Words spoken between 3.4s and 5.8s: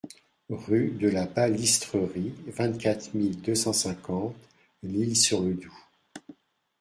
deux cent cinquante L'Isle-sur-le-Doubs